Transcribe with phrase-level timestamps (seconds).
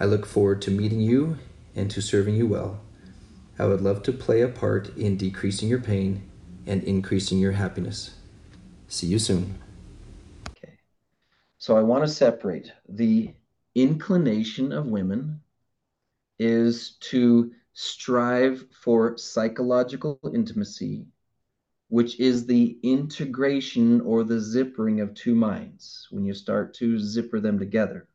[0.00, 1.38] I look forward to meeting you
[1.74, 2.80] and to serving you well.
[3.58, 6.22] I would love to play a part in decreasing your pain
[6.66, 8.14] and increasing your happiness.
[8.86, 9.58] See you soon.
[10.50, 10.74] Okay.
[11.58, 13.34] So I want to separate the
[13.74, 15.40] inclination of women
[16.38, 21.06] is to strive for psychological intimacy,
[21.88, 27.40] which is the integration or the zippering of two minds when you start to zipper
[27.40, 28.06] them together.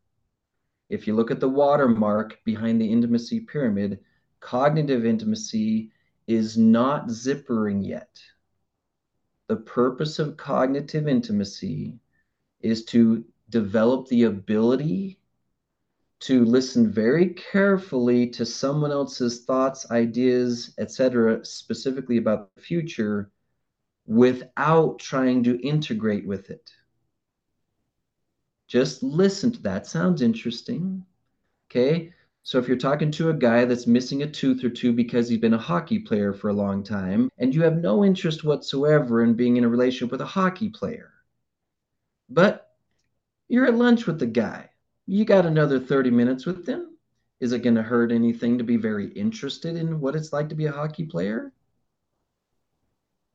[0.94, 3.98] If you look at the watermark behind the intimacy pyramid,
[4.38, 5.90] cognitive intimacy
[6.28, 8.22] is not zippering yet.
[9.48, 11.98] The purpose of cognitive intimacy
[12.60, 15.18] is to develop the ability
[16.20, 23.32] to listen very carefully to someone else's thoughts, ideas, etc., specifically about the future,
[24.06, 26.70] without trying to integrate with it.
[28.74, 29.86] Just listen to that.
[29.86, 31.06] Sounds interesting.
[31.70, 32.12] Okay.
[32.42, 35.38] So if you're talking to a guy that's missing a tooth or two because he's
[35.38, 39.34] been a hockey player for a long time, and you have no interest whatsoever in
[39.34, 41.12] being in a relationship with a hockey player,
[42.28, 42.72] but
[43.46, 44.70] you're at lunch with the guy
[45.06, 46.96] you got another 30 minutes with them.
[47.38, 50.56] Is it going to hurt anything to be very interested in what it's like to
[50.56, 51.52] be a hockey player?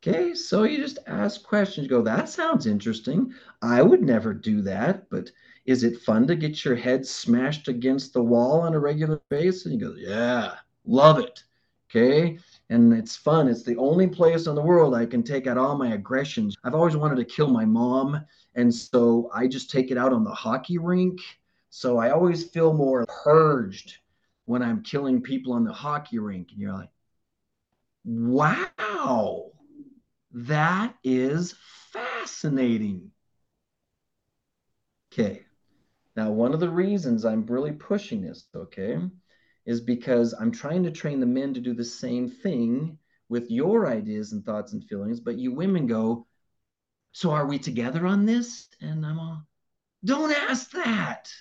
[0.02, 1.86] Okay, so you just ask questions.
[1.86, 3.34] You go, that sounds interesting.
[3.62, 5.30] I would never do that, but
[5.66, 9.66] is it fun to get your head smashed against the wall on a regular basis?
[9.66, 10.56] And you go, yeah,
[10.86, 11.44] love it.
[11.90, 12.38] Okay,
[12.70, 13.48] and it's fun.
[13.48, 16.56] It's the only place in the world I can take out all my aggressions.
[16.64, 18.24] I've always wanted to kill my mom,
[18.56, 21.20] and so I just take it out on the hockey rink
[21.70, 24.00] so I always feel more purged
[24.46, 26.50] when I'm killing people on the hockey rink.
[26.52, 26.90] And you're like,
[28.06, 29.49] wow,
[30.32, 31.56] that is
[31.92, 33.12] fascinating.
[35.12, 35.44] Okay.
[36.16, 38.98] Now, one of the reasons I'm really pushing this, okay,
[39.66, 42.98] is because I'm trying to train the men to do the same thing
[43.30, 45.20] with your ideas and thoughts and feelings.
[45.20, 46.28] But you women go,
[47.12, 48.68] so are we together on this?
[48.82, 49.48] And I'm all,
[50.04, 51.32] don't ask that.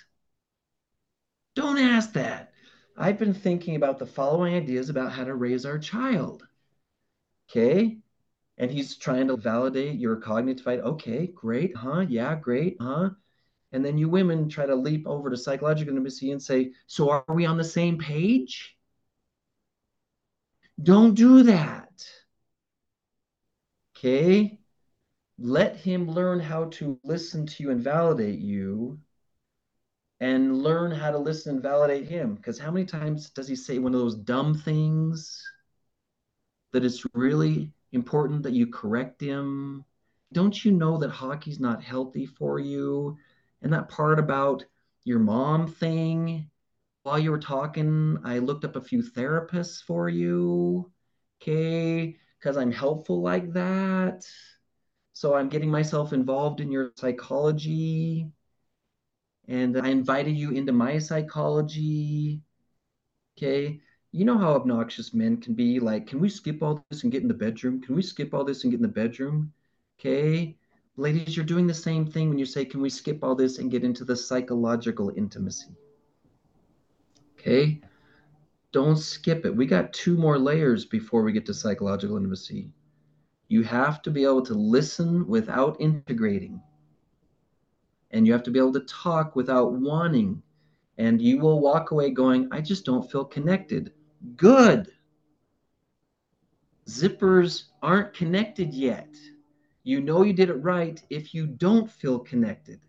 [1.54, 2.52] Don't ask that.
[2.96, 6.46] I've been thinking about the following ideas about how to raise our child.
[7.50, 7.98] Okay.
[8.58, 10.66] And he's trying to validate your cognitive.
[10.66, 11.76] Okay, great.
[11.76, 12.00] Huh?
[12.00, 12.76] Yeah, great.
[12.80, 13.10] Huh?
[13.72, 17.24] And then you women try to leap over to psychological intimacy and say, So are
[17.28, 18.76] we on the same page?
[20.82, 22.04] Don't do that.
[23.96, 24.58] Okay.
[25.38, 28.98] Let him learn how to listen to you and validate you
[30.20, 32.34] and learn how to listen and validate him.
[32.34, 35.44] Because how many times does he say one of those dumb things
[36.72, 39.84] that it's really important that you correct him?
[40.32, 43.16] Don't you know that hockey's not healthy for you?
[43.62, 44.64] And that part about
[45.04, 46.50] your mom thing,
[47.02, 50.90] while you were talking, I looked up a few therapists for you.
[51.40, 52.16] Okay.
[52.38, 54.24] Because I'm helpful like that.
[55.12, 58.30] So I'm getting myself involved in your psychology
[59.48, 62.42] and I invited you into my psychology.
[63.36, 63.80] Okay.
[64.12, 65.80] You know how obnoxious men can be.
[65.80, 67.80] Like, can we skip all this and get in the bedroom?
[67.80, 69.52] Can we skip all this and get in the bedroom?
[69.98, 70.56] Okay.
[70.96, 73.70] Ladies, you're doing the same thing when you say, can we skip all this and
[73.70, 75.76] get into the psychological intimacy?
[77.38, 77.80] Okay.
[78.72, 79.54] Don't skip it.
[79.54, 82.70] We got two more layers before we get to psychological intimacy.
[83.48, 86.60] You have to be able to listen without integrating
[88.10, 90.42] and you have to be able to talk without wanting.
[90.96, 93.92] And you will walk away going, I just don't feel connected.
[94.36, 94.90] Good.
[96.88, 99.14] Zippers aren't connected yet.
[99.84, 102.80] You know you did it right if you don't feel connected.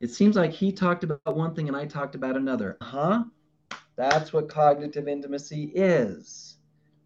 [0.00, 2.76] It seems like he talked about one thing and I talked about another.
[2.82, 3.24] Huh?
[3.96, 6.58] That's what cognitive intimacy is.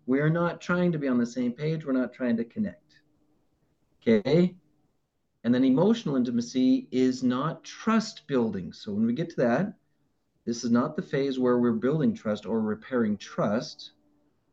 [0.06, 1.84] We're not trying to be on the same page.
[1.84, 3.00] We're not trying to connect.
[4.00, 4.56] Okay.
[5.44, 8.72] And then emotional intimacy is not trust building.
[8.72, 9.74] So when we get to that,
[10.48, 13.90] this is not the phase where we're building trust or repairing trust.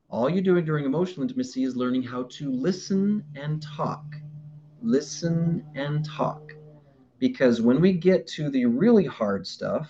[0.09, 4.03] All you're doing during emotional intimacy is learning how to listen and talk.
[4.81, 6.51] Listen and talk.
[7.17, 9.89] Because when we get to the really hard stuff,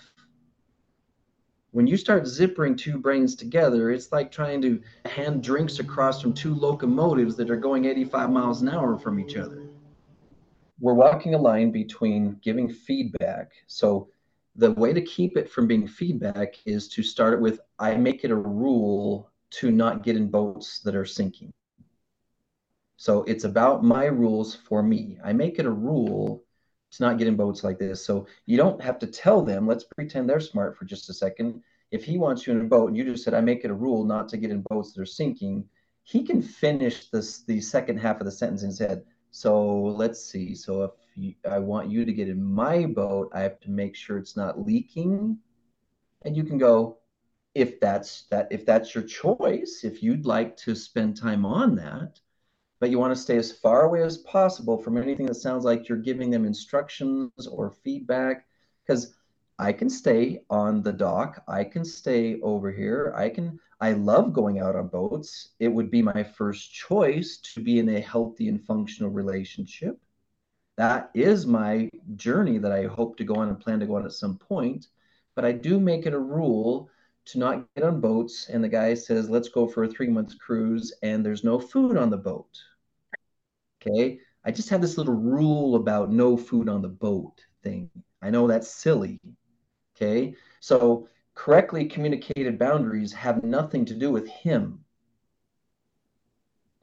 [1.72, 6.32] when you start zippering two brains together, it's like trying to hand drinks across from
[6.32, 9.70] two locomotives that are going 85 miles an hour from each other.
[10.78, 13.50] We're walking a line between giving feedback.
[13.66, 14.10] So
[14.56, 18.24] the way to keep it from being feedback is to start it with I make
[18.24, 21.52] it a rule to not get in boats that are sinking.
[22.96, 25.18] So it's about my rules for me.
[25.22, 26.44] I make it a rule
[26.92, 28.04] to not get in boats like this.
[28.04, 31.62] So you don't have to tell them, let's pretend they're smart for just a second.
[31.90, 33.74] If he wants you in a boat and you just said, I make it a
[33.74, 35.68] rule not to get in boats that are sinking,
[36.02, 39.04] he can finish this the second half of the sentence in his head.
[39.30, 40.54] So let's see.
[40.54, 40.90] So if
[41.48, 44.64] I want you to get in my boat, I have to make sure it's not
[44.64, 45.38] leaking.
[46.24, 46.98] And you can go,
[47.54, 52.20] if that's that, if that's your choice, if you'd like to spend time on that,
[52.80, 55.88] but you want to stay as far away as possible from anything that sounds like
[55.88, 58.46] you're giving them instructions or feedback,
[58.86, 59.14] because
[59.58, 61.42] I can stay on the dock.
[61.48, 63.14] I can stay over here.
[63.16, 65.54] I can, I love going out on boats.
[65.58, 69.98] It would be my first choice to be in a healthy and functional relationship.
[70.76, 74.04] That is my journey that I hope to go on and plan to go on
[74.06, 74.88] at some point.
[75.34, 76.90] But I do make it a rule
[77.26, 78.48] to not get on boats.
[78.48, 81.96] And the guy says, let's go for a three month cruise, and there's no food
[81.96, 82.58] on the boat.
[83.82, 84.20] Okay.
[84.44, 87.90] I just have this little rule about no food on the boat thing.
[88.22, 89.20] I know that's silly,
[89.96, 90.34] Okay.
[90.60, 94.85] So correctly communicated boundaries have nothing to do with him.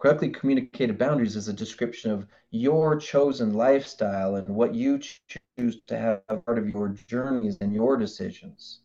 [0.03, 5.97] Correctly communicated boundaries is a description of your chosen lifestyle and what you choose to
[5.97, 8.81] have part of your journeys and your decisions.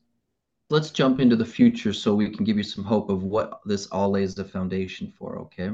[0.71, 3.89] Let's jump into the future so we can give you some hope of what this
[3.89, 5.71] all lays the foundation for, okay?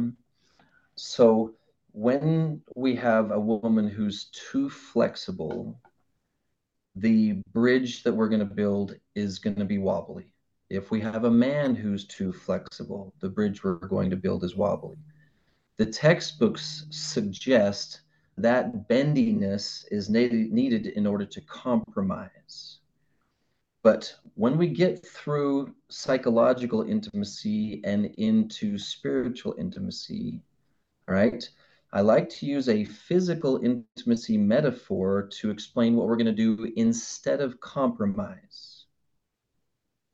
[0.95, 1.53] So
[1.93, 5.79] when we have a woman who's too flexible
[6.97, 10.25] the bridge that we're going to build is going to be wobbly.
[10.71, 14.57] If we have a man who's too flexible, the bridge we're going to build is
[14.57, 14.97] wobbly.
[15.77, 18.03] The textbooks suggest
[18.37, 22.79] that bendiness is needed in order to compromise.
[23.83, 30.41] But when we get through psychological intimacy and into spiritual intimacy,
[31.07, 31.49] right,
[31.93, 36.73] I like to use a physical intimacy metaphor to explain what we're going to do
[36.77, 38.87] instead of compromise.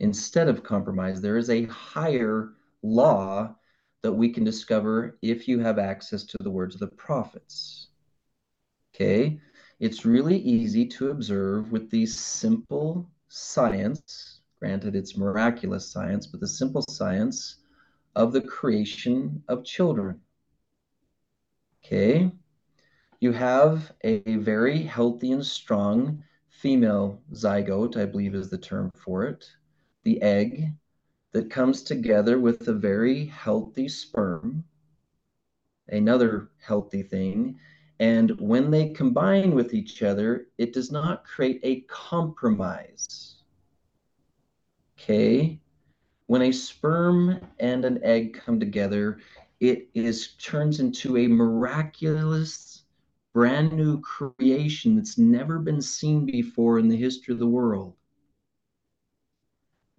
[0.00, 3.54] Instead of compromise, there is a higher law
[4.02, 7.88] that we can discover if you have access to the words of the prophets.
[8.94, 9.41] Okay,
[9.79, 16.49] it's really easy to observe with the simple science, granted it's miraculous science, but the
[16.49, 17.56] simple science
[18.17, 20.20] of the creation of children.
[21.85, 22.31] Okay.
[23.20, 29.25] You have a very healthy and strong female zygote, I believe is the term for
[29.25, 29.47] it,
[30.05, 30.73] the egg
[31.32, 34.64] that comes together with a very healthy sperm,
[35.88, 37.58] another healthy thing.
[38.00, 43.37] And when they combine with each other, it does not create a compromise.
[44.99, 45.60] Okay?
[46.26, 49.18] When a sperm and an egg come together,
[49.60, 52.84] it is turns into a miraculous
[53.32, 57.94] brand new creation that's never been seen before in the history of the world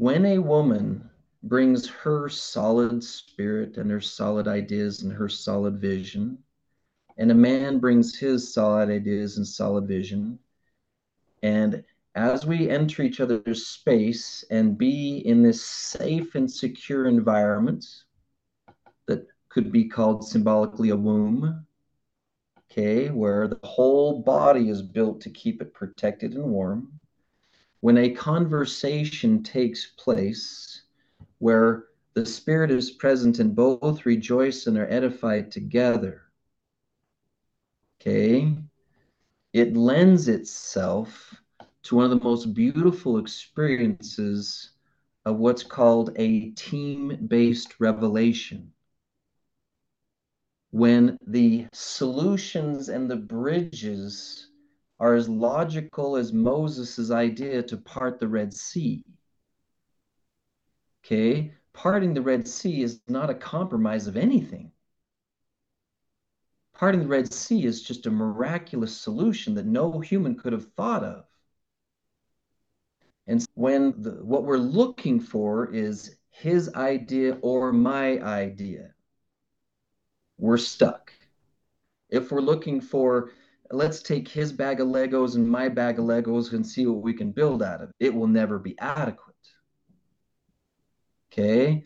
[0.01, 1.11] when a woman
[1.43, 6.38] brings her solid spirit and her solid ideas and her solid vision
[7.17, 10.38] and a man brings his solid ideas and solid vision
[11.43, 11.83] and
[12.15, 17.86] as we enter each other's space and be in this safe and secure environment
[19.05, 21.65] that could be called symbolically a womb,
[22.69, 26.91] okay, where the whole body is built to keep it protected and warm.
[27.79, 30.80] When a conversation takes place
[31.41, 36.21] where the Spirit is present and both rejoice and are edified together,
[38.00, 38.55] okay,
[39.51, 41.33] it lends itself
[41.81, 44.74] to one of the most beautiful experiences
[45.25, 48.71] of what's called a team based revelation.
[50.69, 54.48] When the solutions and the bridges
[55.00, 59.03] are as logical as Moses' idea to part the Red Sea.
[61.03, 61.53] Okay?
[61.74, 64.72] Parting the Red Sea is not a compromise of anything.
[66.74, 71.03] Parting the Red Sea is just a miraculous solution that no human could have thought
[71.03, 71.25] of.
[73.27, 78.93] And when the, what we're looking for is his idea or my idea,
[80.38, 81.13] we're stuck.
[82.10, 83.31] If we're looking for,
[83.70, 87.13] let's take his bag of Legos and my bag of Legos and see what we
[87.13, 89.30] can build out of it, it will never be adequate.
[91.31, 91.85] Okay.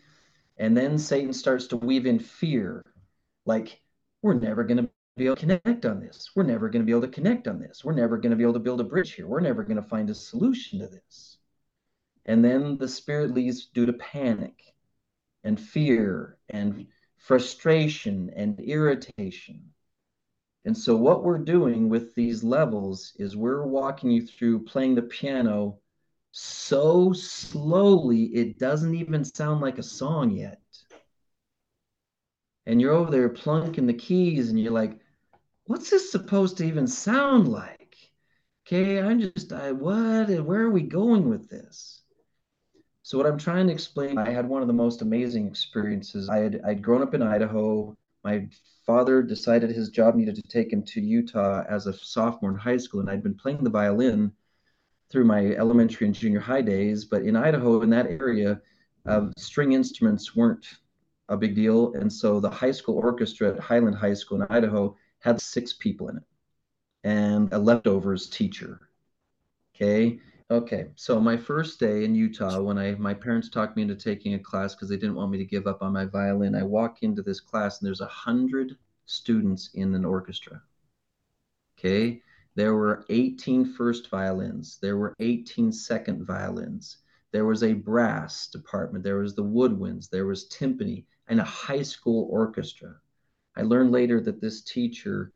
[0.56, 2.82] And then Satan starts to weave in fear.
[3.44, 3.80] Like,
[4.22, 6.30] we're never going to be able to connect on this.
[6.34, 7.84] We're never going to be able to connect on this.
[7.84, 9.26] We're never going to be able to build a bridge here.
[9.26, 11.36] We're never going to find a solution to this.
[12.24, 14.74] And then the spirit leaves due to panic
[15.44, 16.86] and fear and
[17.16, 19.72] frustration and irritation.
[20.64, 25.02] And so, what we're doing with these levels is we're walking you through playing the
[25.02, 25.78] piano
[26.38, 30.60] so slowly it doesn't even sound like a song yet.
[32.66, 34.98] And you're over there plunking the keys, and you're like,
[35.64, 37.96] what's this supposed to even sound like?
[38.66, 42.02] Okay, I'm just, I, what, where are we going with this?
[43.02, 46.28] So, what I'm trying to explain, I had one of the most amazing experiences.
[46.28, 47.96] I had I'd grown up in Idaho.
[48.24, 48.46] My
[48.84, 52.76] father decided his job needed to take him to Utah as a sophomore in high
[52.76, 54.32] school, and I'd been playing the violin
[55.10, 57.04] through my elementary and junior high days.
[57.04, 58.60] But in Idaho, in that area,
[59.06, 60.66] uh, string instruments weren't
[61.28, 61.94] a big deal.
[61.94, 66.08] And so the high school orchestra at Highland High School in Idaho had six people
[66.08, 66.24] in it
[67.04, 68.88] and a leftovers teacher.
[69.74, 70.18] Okay.
[70.50, 70.88] Okay.
[70.94, 74.38] So my first day in Utah, when I my parents talked me into taking a
[74.38, 77.22] class because they didn't want me to give up on my violin, I walk into
[77.22, 80.62] this class and there's a hundred students in an orchestra.
[81.78, 82.22] Okay.
[82.56, 84.78] There were 18 first violins.
[84.80, 86.96] There were 18 second violins.
[87.30, 89.04] There was a brass department.
[89.04, 90.08] There was the woodwinds.
[90.08, 92.96] There was timpani and a high school orchestra.
[93.56, 95.32] I learned later that this teacher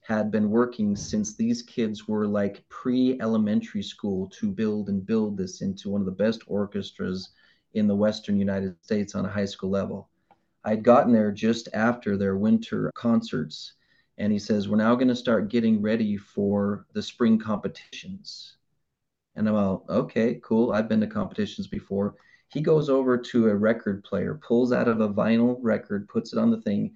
[0.00, 5.36] had been working since these kids were like pre elementary school to build and build
[5.36, 7.28] this into one of the best orchestras
[7.74, 10.08] in the Western United States on a high school level.
[10.64, 13.74] I'd gotten there just after their winter concerts
[14.18, 18.56] and he says we're now going to start getting ready for the spring competitions.
[19.36, 20.72] And i'm all okay cool.
[20.72, 22.14] I've been to competitions before.
[22.48, 26.38] He goes over to a record player pulls out of a vinyl record puts it
[26.38, 26.94] on the thing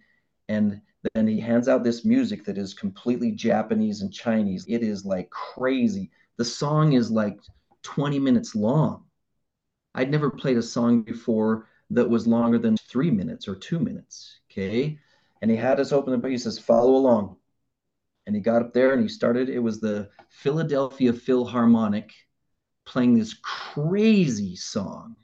[0.48, 0.80] and
[1.14, 4.64] then he hands out this music that is completely japanese and chinese.
[4.68, 6.10] It is like crazy.
[6.36, 7.38] The song is like
[7.82, 9.04] 20 minutes long.
[9.94, 14.40] I'd never played a song before that was longer than three minutes or two minutes
[14.50, 14.98] okay
[15.40, 16.30] and he had us open the book.
[16.30, 17.36] He says, "Follow along."
[18.26, 19.48] And he got up there and he started.
[19.48, 22.12] It was the Philadelphia Philharmonic
[22.84, 25.16] playing this crazy song.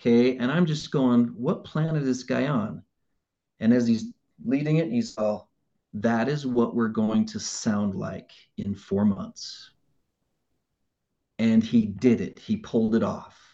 [0.00, 2.82] Okay, and I'm just going, "What planet is this guy on?"
[3.60, 4.12] And as he's
[4.44, 5.50] leading it, he's all,
[5.94, 9.70] "That is what we're going to sound like in four months."
[11.40, 12.38] And he did it.
[12.38, 13.47] He pulled it off.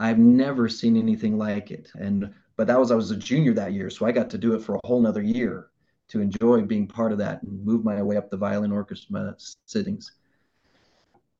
[0.00, 1.92] I've never seen anything like it.
[1.94, 4.54] And but that was I was a junior that year, so I got to do
[4.54, 5.68] it for a whole nother year
[6.08, 10.12] to enjoy being part of that and move my way up the violin orchestra sittings.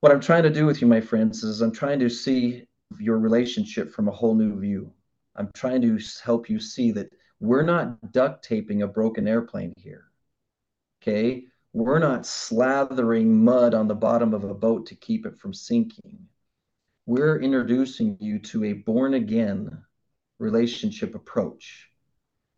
[0.01, 2.67] What I'm trying to do with you, my friends, is I'm trying to see
[2.99, 4.93] your relationship from a whole new view.
[5.37, 10.05] I'm trying to help you see that we're not duct taping a broken airplane here.
[11.03, 11.45] Okay?
[11.73, 16.27] We're not slathering mud on the bottom of a boat to keep it from sinking.
[17.07, 19.83] We're introducing you to a born again
[20.39, 21.91] relationship approach,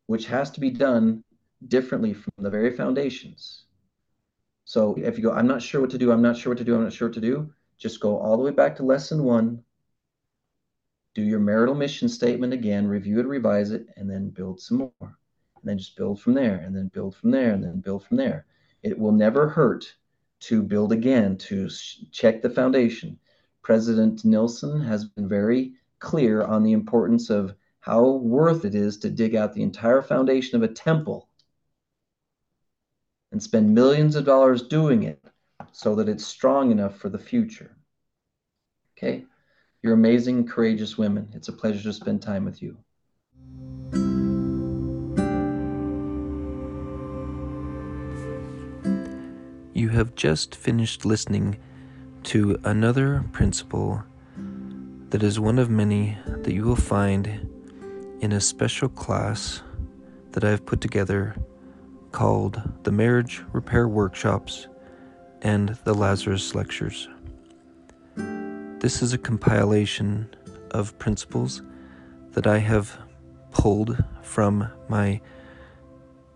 [0.06, 1.24] which has to be done
[1.66, 3.64] differently from the very foundations.
[4.64, 6.64] So if you go, I'm not sure what to do, I'm not sure what to
[6.64, 9.24] do, I'm not sure what to do, just go all the way back to lesson
[9.24, 9.62] one,
[11.14, 14.92] do your marital mission statement again, review it, revise it, and then build some more.
[15.00, 18.16] And then just build from there, and then build from there, and then build from
[18.16, 18.46] there.
[18.82, 19.94] It will never hurt
[20.40, 21.68] to build again, to
[22.10, 23.18] check the foundation.
[23.62, 29.10] President Nelson has been very clear on the importance of how worth it is to
[29.10, 31.28] dig out the entire foundation of a temple
[33.30, 35.24] and spend millions of dollars doing it
[35.70, 37.76] so that it's strong enough for the future.
[38.96, 39.24] Okay?
[39.82, 41.30] You're amazing, courageous women.
[41.32, 42.76] It's a pleasure to spend time with you.
[49.72, 51.58] You have just finished listening
[52.24, 54.02] to another principle
[55.10, 57.26] that is one of many that you will find
[58.20, 59.62] in a special class
[60.30, 61.34] that I've put together
[62.12, 64.68] called the Marriage Repair Workshops
[65.42, 67.08] and the Lazarus Lectures.
[68.16, 70.28] This is a compilation
[70.70, 71.62] of principles
[72.32, 72.98] that I have
[73.50, 75.20] pulled from my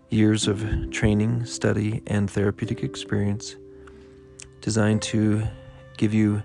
[0.09, 3.55] years of training, study, and therapeutic experience
[4.61, 5.47] designed to
[5.97, 6.41] give you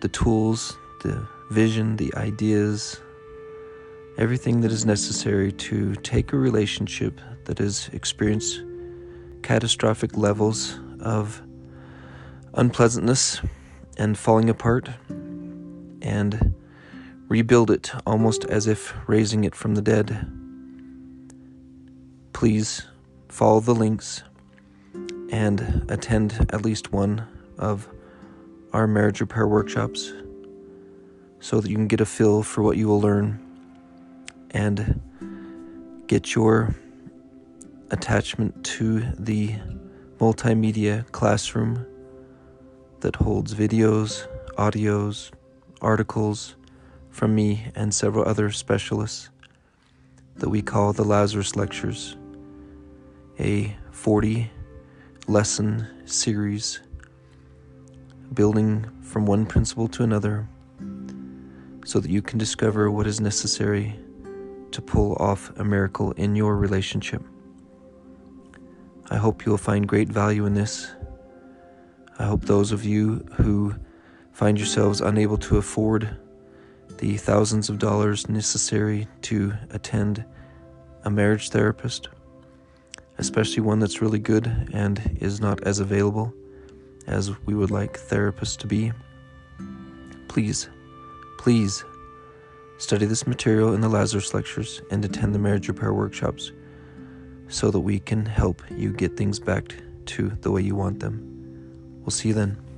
[0.00, 3.00] the tools, the vision, the ideas,
[4.18, 8.62] everything that is necessary to take a relationship that has experienced
[9.42, 11.42] catastrophic levels of
[12.54, 13.40] unpleasantness
[13.98, 14.88] and falling apart
[16.00, 16.54] and
[17.28, 20.30] rebuild it almost as if raising it from the dead.
[22.32, 22.86] Please
[23.28, 24.22] follow the links
[25.30, 27.26] and attend at least one
[27.58, 27.88] of
[28.72, 30.12] our marriage repair workshops
[31.40, 33.38] so that you can get a feel for what you will learn
[34.52, 35.00] and
[36.06, 36.74] get your
[37.90, 39.54] attachment to the
[40.18, 41.86] multimedia classroom
[43.00, 44.26] that holds videos,
[44.56, 45.30] audios,
[45.80, 46.54] articles
[47.10, 49.28] from me and several other specialists
[50.36, 52.16] that we call the Lazarus Lectures,
[53.38, 54.50] a 40
[55.26, 56.80] lesson series
[58.34, 60.48] building from one principle to another
[61.84, 63.98] so that you can discover what is necessary
[64.70, 67.22] to pull off a miracle in your relationship.
[69.10, 70.90] I hope you will find great value in this.
[72.18, 73.74] I hope those of you who
[74.32, 76.16] find yourselves unable to afford
[76.98, 80.24] the thousands of dollars necessary to attend
[81.04, 82.08] a marriage therapist,
[83.18, 86.32] especially one that's really good and is not as available
[87.06, 88.92] as we would like therapists to be,
[90.28, 90.68] please,
[91.38, 91.84] please
[92.78, 96.52] study this material in the Lazarus lectures and attend the marriage repair workshops
[97.48, 102.00] so that we can help you get things back to the way you want them.
[102.00, 102.71] We'll see you then.